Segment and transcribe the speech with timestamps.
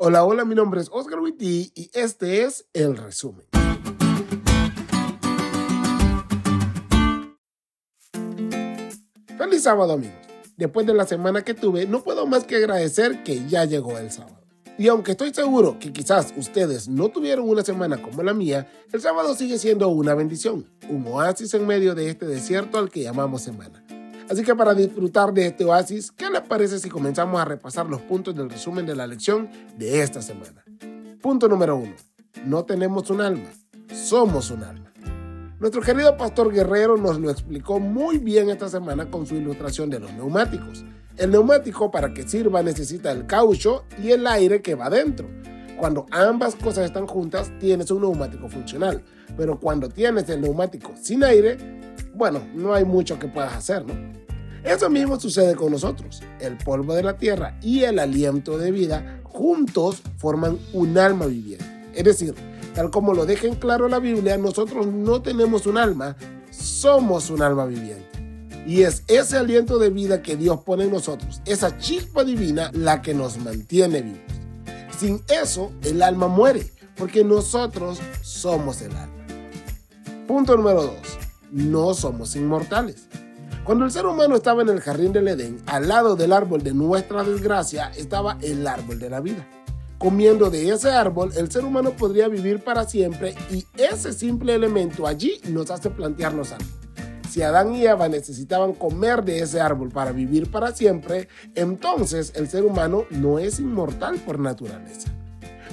[0.00, 3.44] Hola, hola, mi nombre es Oscar Witty y este es el resumen.
[9.36, 10.14] Feliz sábado amigos.
[10.56, 14.12] Después de la semana que tuve, no puedo más que agradecer que ya llegó el
[14.12, 14.38] sábado.
[14.78, 19.00] Y aunque estoy seguro que quizás ustedes no tuvieron una semana como la mía, el
[19.00, 23.42] sábado sigue siendo una bendición, un oasis en medio de este desierto al que llamamos
[23.42, 23.84] semana.
[24.30, 28.02] Así que para disfrutar de este oasis, ¿qué les parece si comenzamos a repasar los
[28.02, 30.64] puntos del resumen de la lección de esta semana?
[31.22, 31.94] Punto número uno.
[32.44, 33.48] No tenemos un alma,
[33.92, 34.92] somos un alma.
[35.58, 39.98] Nuestro querido pastor Guerrero nos lo explicó muy bien esta semana con su ilustración de
[39.98, 40.84] los neumáticos.
[41.16, 45.26] El neumático para que sirva necesita el caucho y el aire que va dentro.
[45.78, 49.02] Cuando ambas cosas están juntas, tienes un neumático funcional.
[49.36, 51.56] Pero cuando tienes el neumático sin aire,
[52.18, 53.94] bueno, no hay mucho que puedas hacer, ¿no?
[54.64, 56.20] Eso mismo sucede con nosotros.
[56.40, 61.64] El polvo de la tierra y el aliento de vida juntos forman un alma viviente.
[61.94, 62.34] Es decir,
[62.74, 66.16] tal como lo deja en claro la Biblia, nosotros no tenemos un alma,
[66.50, 68.04] somos un alma viviente.
[68.66, 73.00] Y es ese aliento de vida que Dios pone en nosotros, esa chispa divina, la
[73.00, 74.20] que nos mantiene vivos.
[74.98, 76.66] Sin eso, el alma muere,
[76.96, 79.14] porque nosotros somos el alma.
[80.26, 81.17] Punto número 2
[81.50, 83.08] no somos inmortales.
[83.64, 86.72] Cuando el ser humano estaba en el jardín del Edén, al lado del árbol de
[86.72, 89.46] nuestra desgracia estaba el árbol de la vida.
[89.98, 95.06] Comiendo de ese árbol, el ser humano podría vivir para siempre y ese simple elemento
[95.06, 96.70] allí nos hace plantearnos algo.
[97.28, 102.48] Si Adán y Eva necesitaban comer de ese árbol para vivir para siempre, entonces el
[102.48, 105.12] ser humano no es inmortal por naturaleza.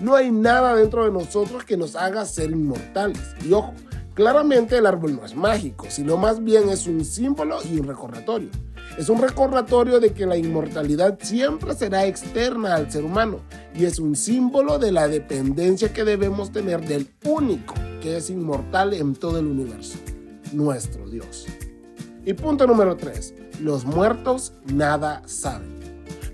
[0.00, 3.20] No hay nada dentro de nosotros que nos haga ser inmortales.
[3.44, 3.74] Y ojo,
[4.14, 8.50] Claramente el árbol no es mágico, sino más bien es un símbolo y un recordatorio.
[8.98, 13.40] Es un recordatorio de que la inmortalidad siempre será externa al ser humano
[13.74, 18.92] y es un símbolo de la dependencia que debemos tener del único que es inmortal
[18.92, 19.96] en todo el universo,
[20.52, 21.46] nuestro Dios.
[22.26, 23.34] Y punto número 3.
[23.60, 25.72] Los muertos nada saben.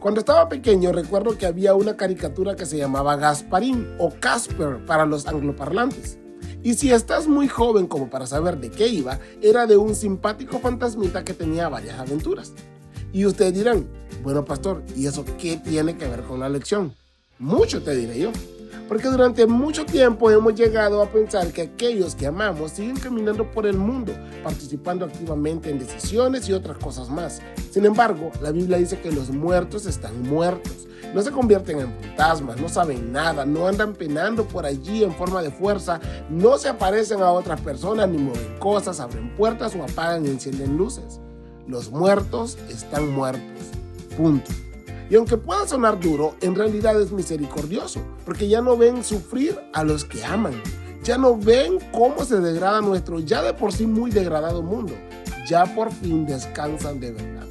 [0.00, 5.06] Cuando estaba pequeño recuerdo que había una caricatura que se llamaba Gasparín o Casper para
[5.06, 6.18] los angloparlantes.
[6.62, 10.58] Y si estás muy joven como para saber de qué iba, era de un simpático
[10.58, 12.52] fantasmita que tenía varias aventuras.
[13.12, 13.86] Y ustedes dirán,
[14.22, 16.94] bueno pastor, ¿y eso qué tiene que ver con la lección?
[17.38, 18.32] Mucho te diré yo.
[18.88, 23.66] Porque durante mucho tiempo hemos llegado a pensar que aquellos que amamos siguen caminando por
[23.66, 27.40] el mundo, participando activamente en decisiones y otras cosas más.
[27.70, 32.60] Sin embargo, la Biblia dice que los muertos están muertos no se convierten en fantasmas,
[32.60, 37.22] no saben nada, no andan penando por allí en forma de fuerza, no se aparecen
[37.22, 41.20] a otras personas ni mueven cosas, abren puertas o apagan y encienden luces.
[41.66, 43.42] Los muertos están muertos.
[44.16, 44.50] Punto.
[45.10, 49.84] Y aunque pueda sonar duro, en realidad es misericordioso, porque ya no ven sufrir a
[49.84, 50.54] los que aman.
[51.02, 54.92] Ya no ven cómo se degrada nuestro ya de por sí muy degradado mundo.
[55.48, 57.47] Ya por fin descansan de verdad.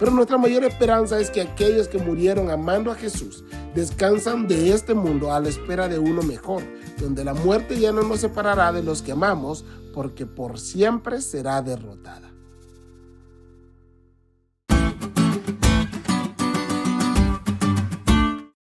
[0.00, 3.44] Pero nuestra mayor esperanza es que aquellos que murieron amando a Jesús
[3.74, 6.62] descansan de este mundo a la espera de uno mejor,
[6.98, 9.62] donde la muerte ya no nos separará de los que amamos,
[9.92, 12.32] porque por siempre será derrotada.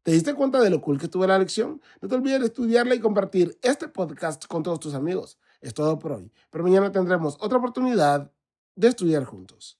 [0.02, 1.82] ¿Te diste cuenta de lo cool que estuvo la lección?
[2.02, 5.38] No te olvides de estudiarla y compartir este podcast con todos tus amigos.
[5.62, 8.32] Es todo por hoy, pero mañana tendremos otra oportunidad
[8.76, 9.76] de estudiar juntos.